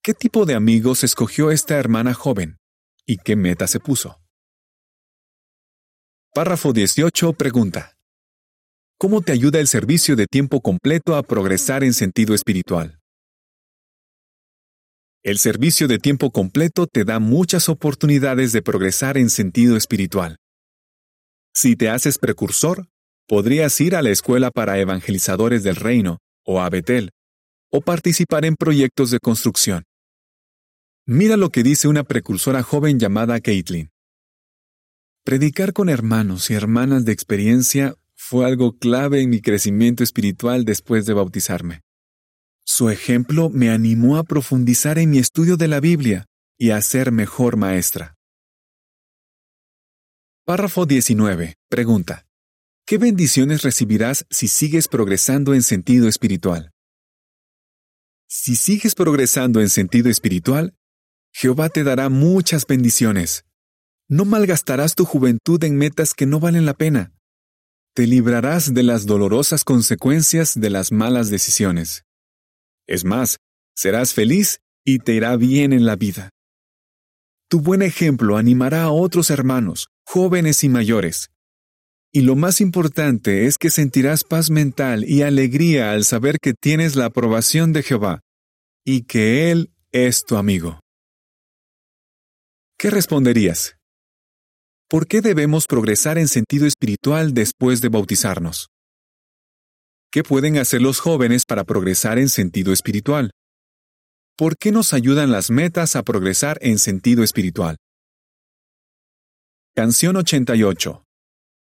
¿Qué 0.00 0.14
tipo 0.14 0.46
de 0.46 0.54
amigos 0.54 1.02
escogió 1.02 1.50
esta 1.50 1.76
hermana 1.76 2.14
joven? 2.14 2.56
¿Y 3.04 3.16
qué 3.16 3.34
meta 3.34 3.66
se 3.66 3.80
puso? 3.80 4.20
Párrafo 6.32 6.72
18 6.72 7.32
pregunta, 7.32 7.97
¿Cómo 9.00 9.20
te 9.20 9.30
ayuda 9.30 9.60
el 9.60 9.68
servicio 9.68 10.16
de 10.16 10.26
tiempo 10.26 10.60
completo 10.60 11.14
a 11.14 11.22
progresar 11.22 11.84
en 11.84 11.94
sentido 11.94 12.34
espiritual? 12.34 12.98
El 15.22 15.38
servicio 15.38 15.86
de 15.86 16.00
tiempo 16.00 16.32
completo 16.32 16.88
te 16.88 17.04
da 17.04 17.20
muchas 17.20 17.68
oportunidades 17.68 18.50
de 18.50 18.60
progresar 18.60 19.16
en 19.16 19.30
sentido 19.30 19.76
espiritual. 19.76 20.38
Si 21.54 21.76
te 21.76 21.90
haces 21.90 22.18
precursor, 22.18 22.88
podrías 23.28 23.80
ir 23.80 23.94
a 23.94 24.02
la 24.02 24.10
escuela 24.10 24.50
para 24.50 24.80
evangelizadores 24.80 25.62
del 25.62 25.76
reino, 25.76 26.18
o 26.44 26.60
a 26.60 26.68
Betel, 26.68 27.10
o 27.70 27.80
participar 27.80 28.44
en 28.46 28.56
proyectos 28.56 29.12
de 29.12 29.20
construcción. 29.20 29.84
Mira 31.06 31.36
lo 31.36 31.50
que 31.50 31.62
dice 31.62 31.86
una 31.86 32.02
precursora 32.02 32.64
joven 32.64 32.98
llamada 32.98 33.38
Caitlin. 33.38 33.90
Predicar 35.24 35.72
con 35.72 35.88
hermanos 35.88 36.50
y 36.50 36.54
hermanas 36.54 37.04
de 37.04 37.12
experiencia 37.12 37.94
fue 38.30 38.44
algo 38.44 38.76
clave 38.76 39.22
en 39.22 39.30
mi 39.30 39.40
crecimiento 39.40 40.04
espiritual 40.04 40.66
después 40.66 41.06
de 41.06 41.14
bautizarme. 41.14 41.80
Su 42.62 42.90
ejemplo 42.90 43.48
me 43.48 43.70
animó 43.70 44.18
a 44.18 44.22
profundizar 44.22 44.98
en 44.98 45.08
mi 45.08 45.16
estudio 45.16 45.56
de 45.56 45.66
la 45.66 45.80
Biblia 45.80 46.26
y 46.58 46.68
a 46.72 46.82
ser 46.82 47.10
mejor 47.10 47.56
maestra. 47.56 48.16
Párrafo 50.44 50.84
19. 50.84 51.54
Pregunta. 51.70 52.26
¿Qué 52.86 52.98
bendiciones 52.98 53.62
recibirás 53.62 54.26
si 54.28 54.46
sigues 54.46 54.88
progresando 54.88 55.54
en 55.54 55.62
sentido 55.62 56.06
espiritual? 56.06 56.70
Si 58.28 58.56
sigues 58.56 58.94
progresando 58.94 59.62
en 59.62 59.70
sentido 59.70 60.10
espiritual, 60.10 60.74
Jehová 61.32 61.70
te 61.70 61.82
dará 61.82 62.10
muchas 62.10 62.66
bendiciones. 62.66 63.46
No 64.06 64.26
malgastarás 64.26 64.94
tu 64.94 65.06
juventud 65.06 65.64
en 65.64 65.78
metas 65.78 66.12
que 66.12 66.26
no 66.26 66.40
valen 66.40 66.66
la 66.66 66.74
pena. 66.74 67.14
Te 67.98 68.06
librarás 68.06 68.74
de 68.74 68.84
las 68.84 69.06
dolorosas 69.06 69.64
consecuencias 69.64 70.54
de 70.54 70.70
las 70.70 70.92
malas 70.92 71.30
decisiones. 71.30 72.04
Es 72.86 73.04
más, 73.04 73.38
serás 73.74 74.14
feliz 74.14 74.60
y 74.84 75.00
te 75.00 75.14
irá 75.14 75.34
bien 75.34 75.72
en 75.72 75.84
la 75.84 75.96
vida. 75.96 76.30
Tu 77.50 77.60
buen 77.60 77.82
ejemplo 77.82 78.36
animará 78.36 78.84
a 78.84 78.92
otros 78.92 79.30
hermanos, 79.30 79.88
jóvenes 80.06 80.62
y 80.62 80.68
mayores. 80.68 81.30
Y 82.12 82.20
lo 82.20 82.36
más 82.36 82.60
importante 82.60 83.46
es 83.46 83.58
que 83.58 83.68
sentirás 83.68 84.22
paz 84.22 84.48
mental 84.48 85.02
y 85.04 85.22
alegría 85.22 85.90
al 85.90 86.04
saber 86.04 86.38
que 86.40 86.54
tienes 86.54 86.94
la 86.94 87.06
aprobación 87.06 87.72
de 87.72 87.82
Jehová 87.82 88.20
y 88.84 89.06
que 89.06 89.50
Él 89.50 89.72
es 89.90 90.24
tu 90.24 90.36
amigo. 90.36 90.78
¿Qué 92.78 92.90
responderías? 92.90 93.77
¿Por 94.90 95.06
qué 95.06 95.20
debemos 95.20 95.66
progresar 95.66 96.16
en 96.16 96.28
sentido 96.28 96.66
espiritual 96.66 97.34
después 97.34 97.82
de 97.82 97.90
bautizarnos? 97.90 98.70
¿Qué 100.10 100.22
pueden 100.22 100.56
hacer 100.56 100.80
los 100.80 100.98
jóvenes 100.98 101.44
para 101.44 101.64
progresar 101.64 102.18
en 102.18 102.30
sentido 102.30 102.72
espiritual? 102.72 103.30
¿Por 104.34 104.56
qué 104.56 104.72
nos 104.72 104.94
ayudan 104.94 105.30
las 105.30 105.50
metas 105.50 105.94
a 105.94 106.02
progresar 106.02 106.56
en 106.62 106.78
sentido 106.78 107.22
espiritual? 107.22 107.76
Canción 109.76 110.16
88. 110.16 111.04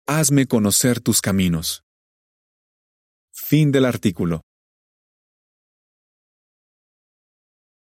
Hazme 0.06 0.44
conocer 0.44 1.00
tus 1.00 1.22
caminos. 1.22 1.82
Fin 3.32 3.72
del 3.72 3.86
artículo. 3.86 4.42